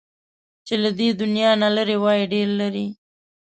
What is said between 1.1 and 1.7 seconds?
دنيا نه